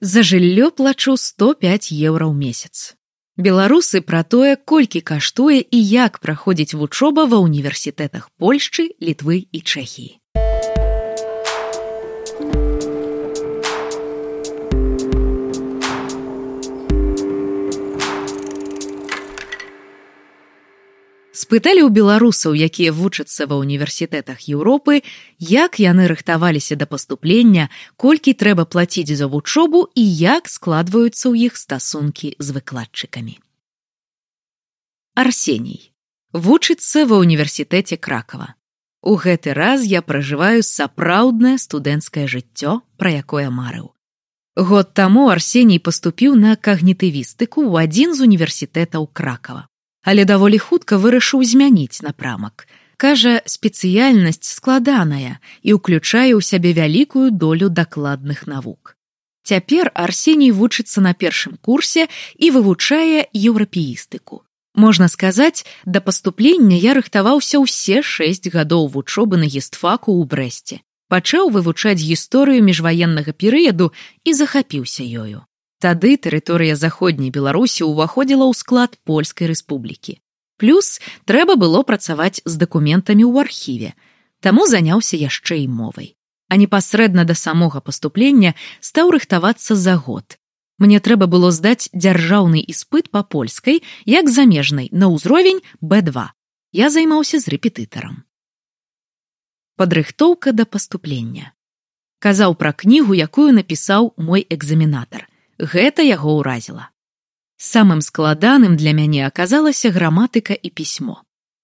[0.00, 2.96] За жыллё плачу 105 еўра ў месяц.
[3.36, 10.19] Беларусы пра тое, колькі каштуе і як праходзіць вучоба ва ўніверсітэтах Польшчы, літвы і Чэхіі.
[21.40, 25.00] Спыталі ў беларусаў якія вучацца ва ўніверсітэтах еўропы
[25.50, 31.56] як яны рыхтаваліся да паступлення колькі трэба плаціць за вучобу і як складваюцца ў іх
[31.56, 33.40] стасункі з выкладчыкамі.
[35.16, 35.80] Арсеній.
[36.36, 38.52] Вучыцца ва ўніверсітэце кракава.
[39.00, 43.96] У гэты раз я пражываю сапраўднае студэнцкае жыццё пра якое марыў.
[44.60, 49.69] Год таму арсеній паступіў на кагнітывістыку ў адзін з універсітэтаў кракава
[50.02, 52.66] але даволі хутка вырашыў змяніць напрамак.
[53.00, 58.96] Кажа, спецыяльнасць складаная і ўключае ў сябе вялікую долю дакладных навук.
[59.42, 64.44] Цяпер Арсеній вучыцца на першым курсе і вывучае еўрапеістыку.
[64.74, 70.84] Можна сказаць, да паступлення я рыхтаваўся ўсе шэсць гадоў вучобы на гістфаку ў брэсце.
[71.10, 73.90] Пачаў вывучаць гісторыю міжваеннага перыяду
[74.22, 75.42] і захапіўся ёю.
[75.80, 80.20] Тады тэрыторыя заходняй беларусі ўваходзіла ў склад польскай рэспублікі.
[80.60, 83.90] Плюс трэба было працаваць з дакументамі ў архіве,
[84.44, 86.20] таму заняўся яшчэ і мовай.
[86.52, 88.52] А непасрэдна да самога паступлення
[88.84, 90.36] стаў рыхтавацца за год.
[90.76, 96.28] Мне трэба было здаць дзяржаўны іспыт па польскай, як замежнай на ўзровень b2.
[96.76, 98.28] Я займаўся з рэпетытарам.
[99.80, 101.56] Падрыхтоўка да паступлення.
[102.20, 105.29] Казаў пра кнігу, якую напісаў мой экзаменатар
[105.60, 106.88] гэта яго ўразіла.
[107.60, 111.20] Самым складаным для мяне аказалася граматыка і пісьмо.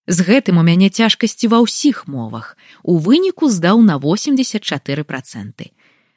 [0.06, 2.54] З гэтым у мяне цяжкасці ва ўсіх мовах.
[2.84, 4.60] У выніку здаў на 84
[5.02, 5.72] проценты.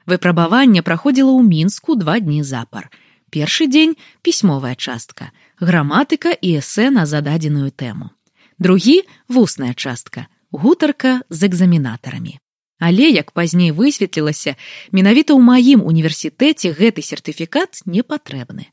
[0.05, 2.91] Выпрабаванне праходзіла ў мінску два дні запар.
[3.31, 5.31] Першы дзень пісьмовая частка,
[5.63, 8.11] граматыка і эсэ на зададзеную тэму.
[8.59, 12.41] Другі вусная частка, гутарка з экзаменатарамі.
[12.79, 14.55] Але як пазней высветлілася,
[14.95, 18.71] менавіта ў маім універсітэце гэты сертыфікат не патрэбны.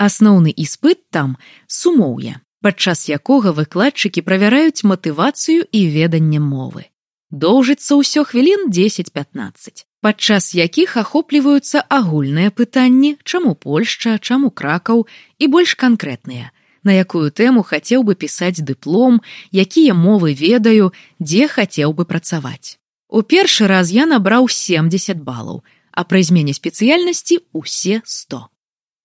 [0.00, 1.36] Асноўны іспыт там
[1.68, 6.88] сумоўе, падчас якога выкладчыкі правяраюць матывацыю і веданне мовы.
[7.28, 15.04] Доўжыцца ўсё хвілін 10-15, падчас якіх ахопліваюцца агульныя пытанні, чаму Польшча, чаму кракаў
[15.38, 16.48] і больш канкрэтныя,
[16.84, 19.20] на якую тэму хацеў бы пісаць дыплом,
[19.52, 22.80] якія мовы ведаю, дзе хацеў бы працаваць.
[23.14, 25.62] У першы раз я набраў 70 балаў,
[25.94, 28.40] а пры змене спецыяльнасці усе 100.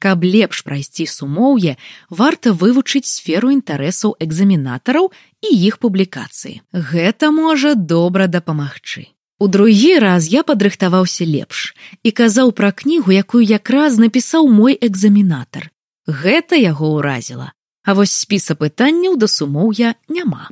[0.02, 1.76] Каб лепш прайсці сумоўе,
[2.10, 5.12] варта вывучыць сферу інтарэсаў экзаменатараў
[5.46, 6.56] і іх публікацыі.
[6.74, 9.06] Гэта можа добра дапамагчы.
[9.38, 15.70] У другі раз я падрыхтаваўся лепш і казаў пра кнігу, якую якраз напісаў мой экзаменатар.
[16.10, 17.54] Гэта яго ўразіла.
[17.86, 20.50] А вось спіса пытанняў да сумоўя няма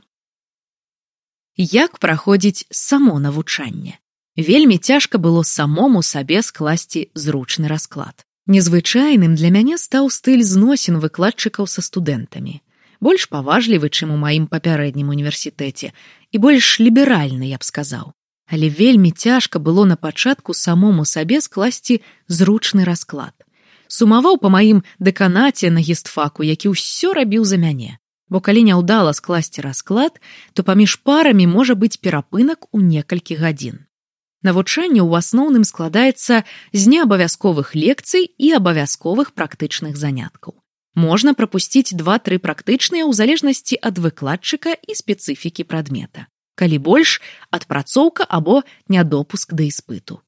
[1.57, 3.97] як праходзіць само навучанне.
[4.38, 8.25] Вельмі цяжка было самому сабе скласці зручны расклад.
[8.45, 12.62] Незвычайным для мяне стаў стыль зносін выкладчыкаў са студэнтамі.
[13.01, 15.91] Больш паважлівы, чым у маім папярэднім універсітэце
[16.31, 18.13] і больш ліберальны, я б сказаў.
[18.47, 23.34] Але вельмі цяжка было на пачатку самому сабе скласці зручны расклад.
[23.88, 27.97] Сумаваў па маім дэканаце на гістфаку, які ўсё рабіў за мяне
[28.30, 30.20] бо калі няўдала скласці расклад,
[30.54, 33.88] то паміж парамі можа быць перапынак у некалькі гадзін.
[34.44, 36.44] Навучанне ў асноўным складаецца
[36.74, 40.56] з неабавязковых лекцый і абавязковых практычных заняткаў.
[40.94, 46.28] Можна прапусціць два-тры практычныя ў залежнасці ад выкладчыка і спецыфікі прадмета.
[46.58, 47.22] Калі больш
[47.54, 50.22] адпрацоўка або нядопуск да іспыту.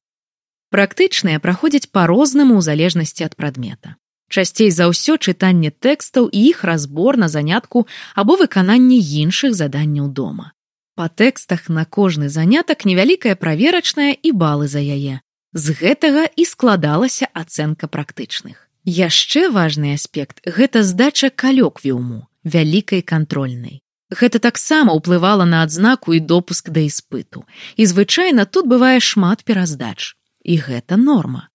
[0.70, 3.98] Практычныя праходзяць па-рознаму ў залежнасці ад прадмета
[4.30, 10.54] часцей за ўсё чытанне тэкстаў і іх разбор на занятку або выкананне іншых заданняў дома.
[10.94, 15.20] Па тэкстах на кожны занятак невялікая праверачная і балы за яе.
[15.52, 18.70] З гэтага і складалася ацэнка практычных.
[18.86, 23.82] Яшчэ важны аспект гэта здача калёквіуму, вялікай кантрольнай.
[24.10, 27.46] Гэта таксама ўплывала на адзнаку і допуск да іспыту.
[27.76, 30.14] І звычайна тут бывае шмат пераздач.
[30.42, 31.50] І гэта норма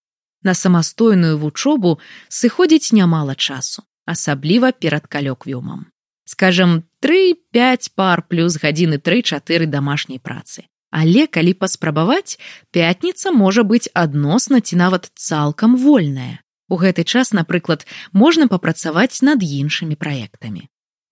[0.46, 1.98] на самастойную вучобу
[2.30, 5.90] сыходзіць нямала часу, асабліва перад калёквіумам.
[6.26, 10.66] Скажам, тры-пяць пар плюс гадзіны тры-чатыры дамашняй працы.
[10.96, 12.40] Але калі паспрабаваць,
[12.72, 16.40] пятніца можа быць адносна ці нават цалкам вольная.
[16.72, 20.66] У гэты час, напрыклад, можна папрацаваць над іншымі праектамі.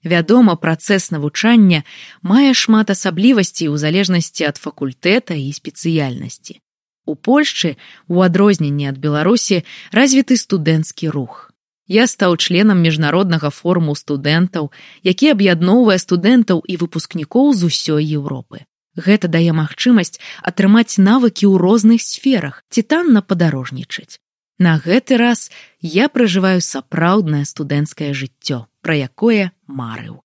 [0.04, 1.84] Вядома, працэс навучання
[2.22, 6.63] мае шмат асаблівасцей у залежнасці ад факультэта і спецыяльнасці.
[7.06, 7.76] У Польшчы,
[8.08, 11.52] у адрозненні ад Беларусі, развіты студэнцкі рух.
[11.88, 14.72] Я стаў членам міжнароднага форуму студэнтаў,
[15.04, 18.64] які аб'ядноўвае студэнтаў і выпускнікоў з усёй Еўропы.
[18.96, 24.22] Гэта дае магчымасць атрымаць навыкі ў розных сферах ці танна падарожнічаць.
[24.60, 25.52] На гэты раз
[25.82, 30.22] я пражываю сапраўднае студэнцкае жыццё, пра якое марыў.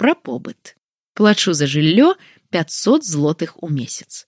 [0.00, 0.78] Пра побыт.
[1.12, 2.14] Плачу за жыллё
[2.50, 4.24] 500 злотых у месяц.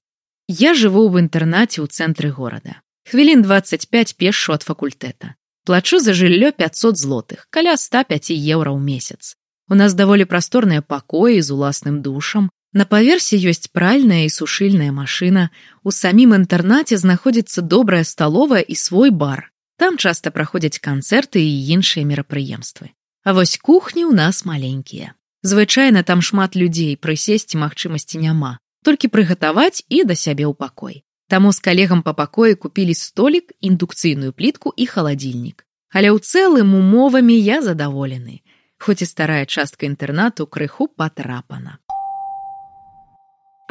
[0.48, 2.84] Я жыву ў інтэрнаце ў цэнтры горада.
[3.08, 5.40] Хвілін 25 пешу ад факультэта.
[5.64, 9.40] Плачу за жыллё 500 злотых, каля 105 еўра ў месяц.
[9.68, 12.52] У нас даволі прасторныя пакоі з уласным душам.
[12.76, 15.48] На паверсе ёсць пральная і сушыльная машына.
[15.80, 19.48] У самім інтэрнаце знаходзіцца добрая сталовая і свой бар.
[19.80, 22.92] Там часта праходзяць канцэрты і іншыя мерапрыемствы.
[23.24, 25.16] А вось кухні ў нас маленькія.
[25.40, 31.02] Звычайна там шмат людзей прысесці магчымасці няма, толькі прыгатаваць і да сябе ў пакой.
[31.32, 35.64] Таму з калегам па пакоі купілі столік, індукцыйную плітку і халадзільнік.
[35.94, 38.44] Але ў цэлым умовамі я задаволены,
[38.78, 41.80] хоць і старая частка інтэрнату крыху патрапана.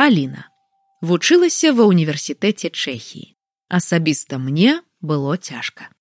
[0.01, 0.49] Аліна
[1.05, 3.37] вучылася ва ўніверсітэце Чэхіі.
[3.69, 5.93] Асабіста мне было цяжка.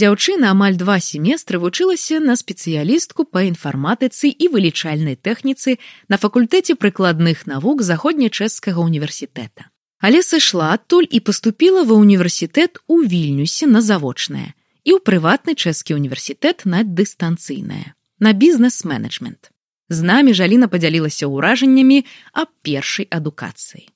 [0.00, 5.76] Дзяўчына амаль два семестры вучылася на спецыялістку па інфарматыцы і вылічальнай тэхніцы
[6.08, 9.72] на факультэце прыкладных навук заходнечэшскага універсітэта
[10.02, 14.50] але сышла адтуль і паступіла ва ўніверсітэт у вільнюсе на завочнае
[14.82, 19.54] і ў прыватны чэшскі універсітэт на дыстанцыйнае на бізнес-менеджмент.
[19.88, 22.02] З намі жаліна падзялілася ўражаннямі
[22.34, 23.86] аб першай адукацыі.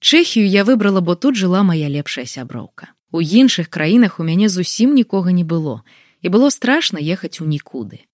[0.00, 4.94] Чэхію я выбрала бо тут жыла моя лепшая сяброўка у іншых краінах у мяне зусім
[5.00, 5.80] нікога не было
[6.22, 8.04] і было страшна ехаць у нікуды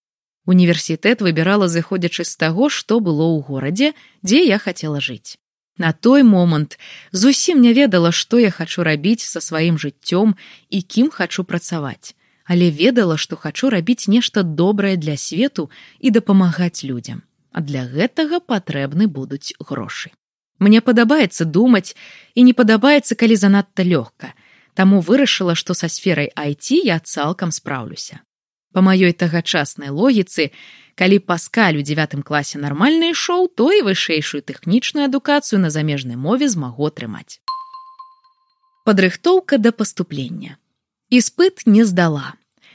[0.55, 5.39] універсітэт выбірала зыходзячы з таго што было ў горадзе дзе я хацела жыць
[5.79, 6.79] На той момант
[7.13, 10.35] зусім не ведала, што я хачу рабіць са сваім жыццём
[10.69, 12.15] і кім хачу працаваць,
[12.45, 17.23] але ведала, што хачу рабіць нешта добрае для свету і дапамагаць людзям.
[17.53, 20.13] А для гэтага патрэбны будуць грошы.
[20.59, 21.97] Мне падабаецца думаць
[22.35, 24.37] і не падабаецца, калі занадта лёгка.
[24.75, 28.21] Таму вырашыла, што са сферай IT я цалкам спраўлюся.
[28.73, 30.51] Па маёй тагачаснай логіцы,
[30.97, 36.49] калі паскаль у девятым класе нармальна ішоў, то і вышэйшую тэхнічную адукацыю на замежнай мове
[36.49, 37.41] змагу атрымаць.
[38.89, 40.57] Падрыхтоўка да паступлення.
[41.13, 42.33] Іспыт не здала.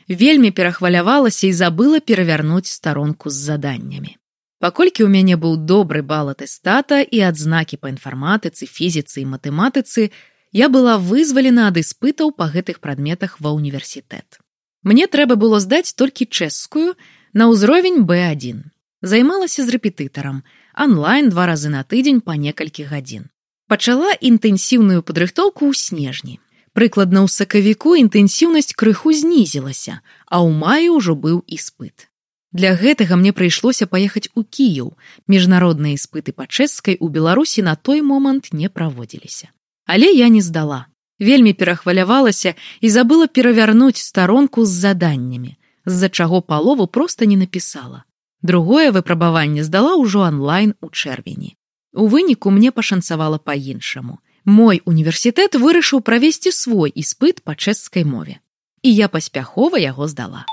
[0.08, 4.16] Вельмі перахвалявалася і забыла перавярнуць старонку з заданнямі.
[4.62, 10.10] Паколькі ў мяне быў добры бал атэстата і адзнакі па інфарматыцы, фізіцы і матэматыцы,
[10.52, 14.40] я была вызвалена ад іспытаў па гэтых прадметах ва ўніверсітэт.
[14.84, 16.96] Мне трэба было здаць толькі чэшскую
[17.34, 18.64] на ўзровень b1
[19.02, 23.28] займалася з рэпетытарам онлайн два разы на тыдзень па некалькі гадзін.
[23.68, 26.40] Пачала інтэнсіўную падрыхтоўку ў снежні.
[26.72, 30.00] Прыкладна ў сакавіку інтэнсіўнасць крыху знізілася
[30.32, 32.08] а ў маі ўжо быў іспыт.
[32.56, 34.96] Для гэтага мне прыйшлося паехаць у кіяў
[35.28, 39.52] міжнародныя іспыты па чэшскай у беларусі на той момант не праводзіліся
[39.88, 40.86] але я не здала
[41.20, 48.04] вельмі перахвалявалася і забыла перавярнуць старонку з заданнямі з-за чаго палову проста не напісала.
[48.42, 51.56] Другое выпрабаванне здала ўжо онлайн у чэрвені.
[51.94, 54.20] У выніку мне пашанцавала па-іншаму.
[54.46, 58.38] Мой універсітэт вырашыў правесці свой іспыт па чэшскай мове.
[58.84, 60.46] І я паспяхова яго здала.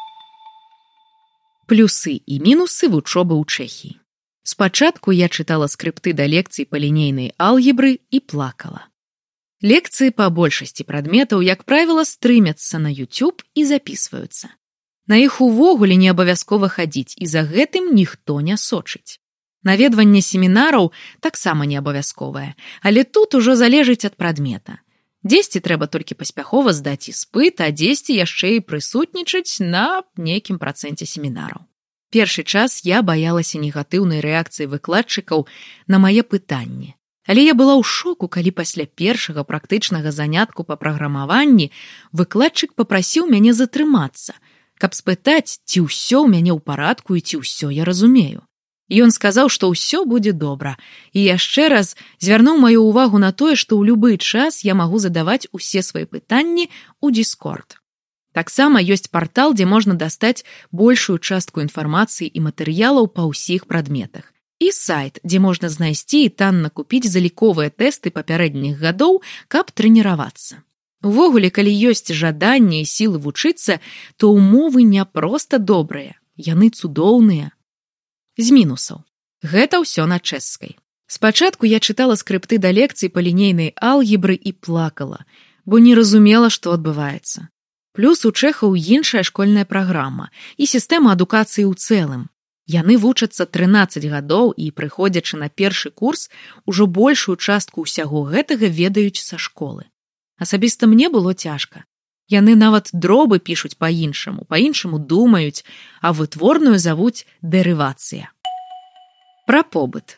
[1.66, 3.98] Плюсы і мінусы вучобы ў чэхіі.
[4.44, 8.88] Спачатку я чытала скрыпты да лекцый па лінейнай алгебры і плакала
[9.62, 14.48] Лекцыі па большасці прадметаў, як правіла, стрымяцца на YouTube і записываюцца.
[15.06, 19.20] На іх увогуле не абавязкова хадзіць і за гэтым ніхто не сочыць.
[19.64, 24.80] Наведванне семінараў таксама не абавязковае, але тут ужо залежыць ад прадмета.
[25.24, 31.64] Дзесьці трэба толькі паспяхова здаць іспыт, а дзесьці яшчэ і прысутнічаць на нейкім працэнце семінараў.
[32.12, 35.48] Першы час я баялася негатыўнай рэакцыі выкладчыкаў
[35.88, 36.92] на мае пытанні.
[37.26, 41.70] Але я была ў шоку, калі пасля першага практычнага занятку па праграмаванні
[42.12, 44.36] выкладчык попрасіў мяне затрымацца,
[44.76, 48.44] каб спытаць, ці ўсё ў мяне ў парадку і ці ўсё я разумею.
[48.92, 50.76] Ён сказаў, што ўсё будзе добра
[51.16, 55.48] і яшчэ раз звярнуў маю ўвагу на тое, што ў любы час я магу задаваць
[55.56, 56.68] усе свае пытанні
[57.00, 57.80] ў дискорд.
[58.36, 64.33] Таксама ёсць партал, дзе можна дастаць большую частку інфармацыі і матэрыялаў па ўсіх прадметах
[64.64, 70.64] і сайт, дзе можна знайсці і танна купіць заліковыя тэсты папярэдніх гадоў, каб трэніравацца.
[71.04, 73.80] Увогуле, калі ёсць жаданне і сілы вучыцца,
[74.16, 77.52] то ўмовы не проста добрыя, яны цудоўныя.
[78.40, 79.04] З мінусаў.
[79.44, 80.80] Гэта ўсё на чэшскай.
[81.06, 85.28] Спачатку я чытала скрыпты да лекцый па лінейнай алгебры і плакала,
[85.68, 87.52] бо не разумела, што адбываецца.
[87.92, 92.22] Плюс у чэхаў іншая школьная праграма і сістэма адукацыі ў цэлым.
[92.66, 96.30] Яны вучацца 13 гадоў і, прыходзячы на першы курс,
[96.64, 99.84] ужо большую частку ўсяго гэтага ведаюць са школы.
[100.40, 101.84] Асабіста мне было цяжка.
[102.32, 105.64] Яны нават дробы пішуць па-іншаму, па-іншаму думаюць,
[106.00, 108.32] а вытворную завуць дэрывацыя.
[109.44, 110.16] Пра побыт.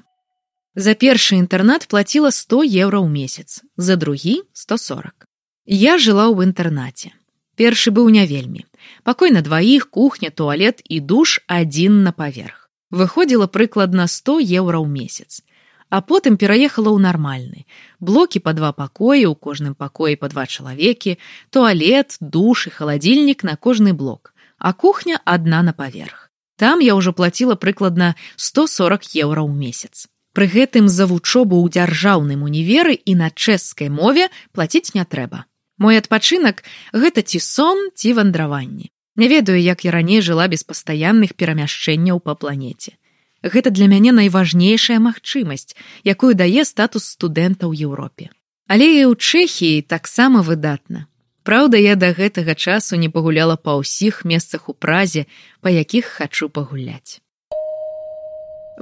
[0.78, 5.26] За першы інтэрнат плаціла 100 еўра ў месяц, за другі 140.
[5.66, 7.10] Я жыла ў інтэрнаце.
[7.56, 8.64] Першы быў не вельмі.
[9.02, 12.68] Пакой на дваіх, кухня, туалет і душ адзін на паверх.
[12.92, 15.40] Выходзіла прыкладна 100 еўра ў месяц.
[15.88, 17.64] А потым пераехала ў нармальны.
[17.98, 21.16] Блокі па два пакоі, у кожным пакоі па два чалавекі,
[21.50, 26.30] туалет, душ і халадзільнік на кожны блок, а кухня адна на паверх.
[26.56, 30.08] Там я ўжо плаціла прыкладна 140 еўра ў месяц.
[30.36, 35.48] Пры гэтым за вучобу ў дзяржаўным універы і на чэшскай мове плаціць не трэба.
[35.78, 38.90] Мой адпачынак гэта ці сон ці вандраванні.
[39.16, 42.96] Не ведаю, як я раней жыла без пастаянных перамяшчэнняў па планеце.
[43.42, 48.28] Гэта для мяне найважнейшая магчымасць, якую дае статус студэнта ў Еўропе.
[48.68, 51.06] Але і ў Чэхіі таксама выдатна.
[51.46, 55.30] Праўда, я да гэтага часу не пагуляла па ўсіх месцах у празе,
[55.62, 57.22] па якіх хачу пагуляць.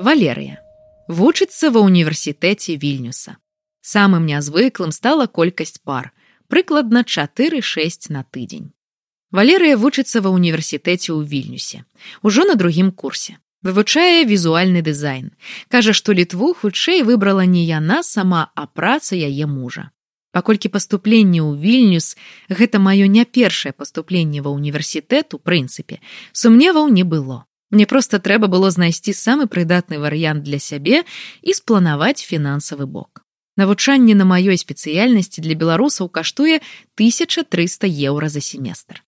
[0.01, 0.65] Валерыя
[1.09, 3.37] вучыцца ва ўніверсітэце вільнюса.
[3.85, 6.17] Самым нязвыклым стала колькасць пар,
[6.49, 8.73] прыкладна 4-6 на тыдзень.
[9.35, 11.83] Валерыя вучыцца ва ўніверсітэце ў вільнюсе,
[12.23, 13.39] ужо на другім курсе.
[13.65, 15.33] Вывучае візуальны дызайн.
[15.73, 19.89] Кажа, што літву хутчэй выбрала не яна сама, а праца яе мужа.
[20.37, 22.15] Паколькі паступленне ў вільнюс
[22.53, 25.99] гэта маё не першае паступленне ва ўніверсітэт у прынцыпе,
[26.37, 27.49] сумневаў не было.
[27.75, 31.03] Мне проста трэба было знайсці самы прыдатны варыянт для сябе
[31.43, 33.24] і спланаваць фінансавы бок.
[33.57, 36.59] Навучанне на маёй спецыяльнасці для беларусаў каштуе
[36.99, 39.03] 1300 еўра за семестр.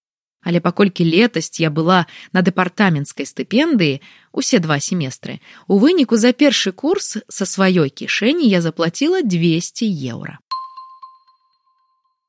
[0.46, 3.98] Але паколькі летасць я была на дэпартаменцкай стыпендыі
[4.30, 10.38] усе два семестры, у выніку за першы курс са сваёй кішэні я заплаціла 200 еўра.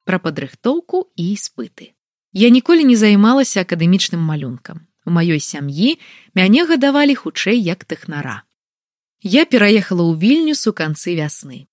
[0.10, 1.94] Пра падрыхтоўку і іспыты.
[2.34, 4.88] Я ніколі не займалася акадэмічным малюнкам.
[5.06, 6.02] У маёй сям'і
[6.34, 8.42] мяне гадавалі хутчэй як тэхнара.
[9.22, 11.70] Я пераехала ў вільнюс у канцы вясны.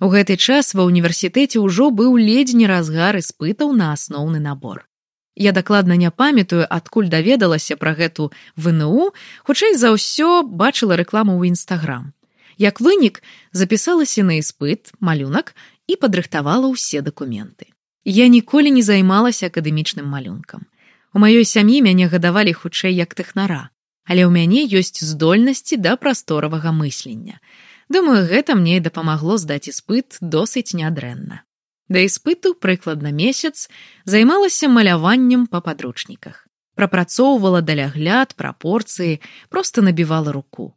[0.00, 4.86] У гэты час ва ўніверсітэце ўжо быў ледзь не разгар іспытаў на асноўны набор.
[5.34, 9.10] Я дакладна не памятаю, адкуль даведалася пра гэту ВНУ,
[9.42, 12.14] хутчэй за ўсё бачыла рэкламу ў нстаграм.
[12.58, 15.54] Як вынік запісалася на іспыт, малюнак
[15.90, 17.70] і падрыхтавала ўсе дакументы.
[18.06, 20.66] Я ніколі не займалася акадэмічным малюнкам.
[21.14, 23.74] У маёй сям'і мяне гадавалі хутчэй як тэхнара,
[24.06, 27.42] але ў мяне ёсць здольнасці да прасторавага мыслення.
[27.88, 31.42] Думаю, гэта мне і дапамагло здаць іспыт досыць нядрэнна.
[31.88, 33.68] Да іспыту прыкладна месяц
[34.04, 36.44] займалася маляваннем па падручніках.
[36.76, 40.76] Прапрацоўвала далягляд, прапорцыі, проста набівала руку.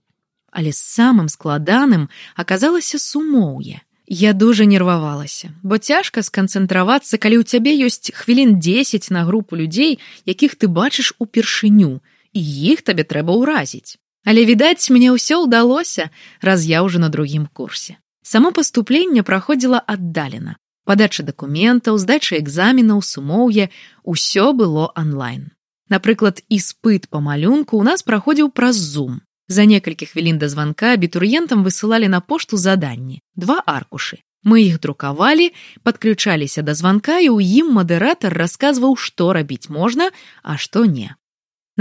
[0.52, 3.84] Але самым складаным аказалася сумоўе.
[4.08, 10.00] Я дужа нервавалася, бо цяжка сканцэнтравацца, калі ў цябе ёсць хвілін 10 на групу людзей,
[10.26, 12.04] якіх ты бачыш упершыню,
[12.36, 12.42] і
[12.72, 14.01] іх табе трэба ўразіць.
[14.26, 16.10] Але відаць, мне ўсё ўдалося,
[16.42, 17.98] раз я ўжо на другім курсе.
[18.22, 20.58] Само паступленне праходзіла аддалена.
[20.86, 23.70] Падача дакументаў, здача экзаменаў, сумоўе,
[24.04, 25.50] усё было онлайн.
[25.90, 29.22] Напрыклад, іспыт па малюнку ў нас праходзіў праз зум.
[29.52, 34.22] За некалькі хвілін да званка абітурыентам высылалі на пошту заданні два аркушы.
[34.44, 35.52] Мы іх друкавалі,
[35.84, 40.10] падключаліся да званка і ў ім мадэратар расказваў, што рабіць можна,
[40.42, 41.14] а што не.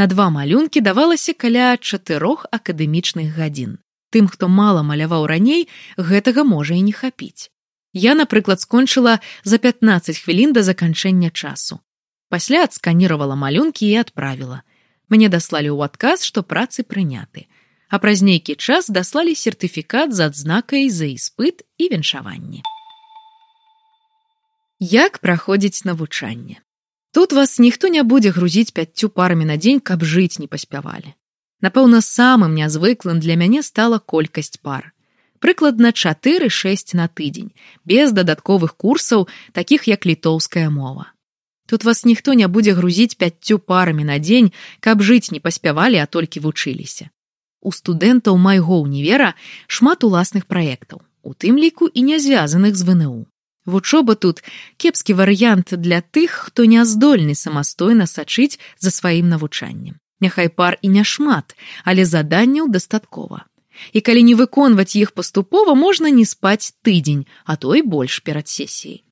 [0.00, 3.76] На два малюнкі давалася каля чатырох акадэмічных гадзін.
[4.09, 5.69] Тым, хто мала маляваў раней,
[6.00, 7.52] гэтага можа і не хапіць.
[7.92, 11.85] Я, напрыклад, скончыла за 15 хвілін да заканчэння часу.
[12.33, 14.64] Пасля адсканіравала малюнкі і адправіла.
[15.12, 17.45] Мне даслалі ў адказ, што працы прыняты
[17.90, 22.62] а праз нейкі час даслалі сертыфікат з адзнакай за іспыт і віншаванне.
[24.78, 26.62] Як праходзіць навучанне?
[27.12, 31.14] Тут вас ніхто не будзе грузіць пяццю парамі на дзень, каб жыць не паспявалі.
[31.61, 34.93] Напэўна, самым нязвыклым для мяне стала колькасць пар.
[35.40, 37.50] Прыкладна 4-6 на тыдзень,
[37.85, 41.12] без дадатковых курсаў, такіх як літоўская мова.
[41.67, 46.07] Тут вас ніхто не будзе грузіць пяццю парамі на дзень, каб жыць не паспявалі, а
[46.07, 47.11] толькі вучыліся.
[47.61, 49.35] У студэнтаў майго ўнівера
[49.67, 53.26] шмат уласных праектаў, у тым ліку і не звязаных з ВНУ.
[53.67, 54.43] Вучоба тут
[54.76, 60.00] кепскі варыянт для тых, хто не здольны самастойна сачыць за сваім навучаннем.
[60.21, 63.45] Няхай пар і няшмат, але заданняў дастаткова.
[63.93, 68.49] І калі не выконваць іх паступова можна не спаць тыдзень, а то і больш перад
[68.49, 69.05] сесіяй.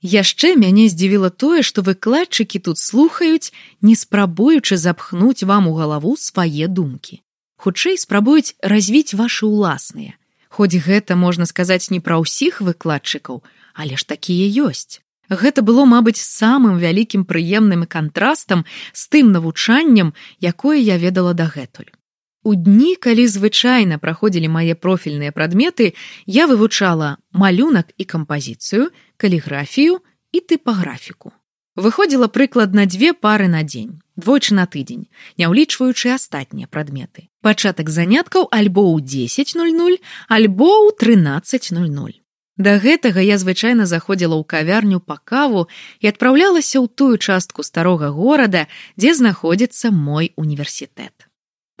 [0.00, 3.52] Яшчэ мяне здзівіла тое, што выкладчыкі тут слухаюць,
[3.84, 7.20] не спрабуючы запхнуць вам у галаву свае думкі.
[7.60, 10.16] Хутчэй спрабуюць развіць вашы ўласныя.
[10.48, 15.00] Хоць гэта можна сказаць не пра ўсіх выкладчыкаў, але ж такія ёсць.
[15.30, 20.12] Гэта было, мабыць, самым вялікім прыемным кантрастам з тым навучаннем,
[20.42, 21.94] якое я ведала дагэтуль.
[22.42, 25.92] У дні, калі звычайна праходзілі мае профільныя прадметы,
[26.26, 30.00] я вывучала малюнак і кампазіцыю, каліграфію
[30.32, 31.30] і тыпаграфіку.
[31.76, 35.06] Выходзіла прыкладна дзве пары на дзень, двойчы на тыдзень,
[35.38, 37.28] не ўлічваючы астатнія прадметы.
[37.40, 42.19] Пачатак заняткаў альбо ў 10:00, альбо ў 13:00.
[42.60, 45.60] Да гэтага я звычайна заходзіла ў кавярню па каву
[46.04, 48.66] і адпраўлялася ў тую частку старога горада,
[49.00, 51.24] дзе знаходзіцца мой універсітэт.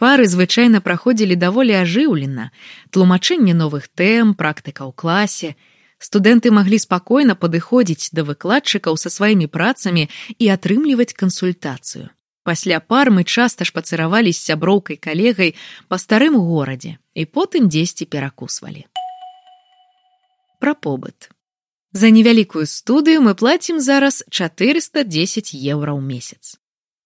[0.00, 2.48] Пары звычайна праходзілі даволі ажыўлена,
[2.96, 5.50] тлумачэнне новых тэм, практыка ў класе,
[6.00, 10.08] студэнты маглі спакойна падыходзіць да выкладчыкаў са сваімі працамі
[10.40, 12.08] і атрымліваць кансультацыю.
[12.48, 15.52] Пасля пар мы часта шпацыравалі з сяброўкай калегай
[15.92, 18.88] па старым горадзе і потым дзесьці перакусвалі.
[20.60, 21.30] Пра побыт.
[21.92, 26.60] За невялікую студыю мы плацім зараз 410 еўра ў месяц.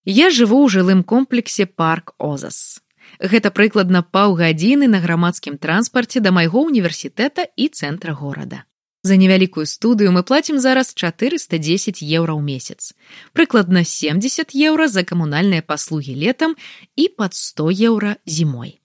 [0.04, 2.82] Я жыву ў жылым комплексе парк Озас.
[3.22, 8.66] Гэта прыкладна паўгадзіны на грамадскім транспарце да майго універсітэта і цэнтра горада.
[9.06, 12.90] За невялікую студыю мы плацім зараз 410 еўра ў месяц.
[13.32, 16.56] Прыкладна 70 еўра за камунальныя паслугі летам
[16.96, 18.80] і пад 100 еўра зімой.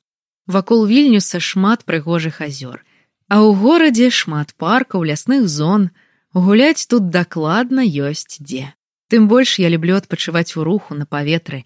[0.45, 2.85] Вакол вільнюса шмат прыгожых азёр.
[3.29, 5.93] А ў горадзе шмат паркаў, лясных зон.
[6.33, 8.73] Гуляць тут дакладна ёсць дзе.
[9.09, 11.61] Тым больш я люблю адпачываць у руху на паветры.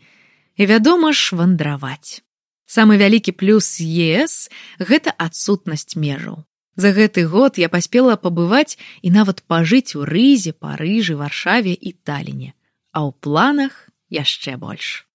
[0.60, 2.20] І вядома ж вандраваць.
[2.68, 6.44] Самы вялікі плюс ЕС гэта адсутнасць межаў.
[6.76, 12.52] За гэты год я паспела пабываць і нават пажыць у рызе, парыжы, варшаве і таліне,
[12.92, 15.08] а ў планах яшчэ больш.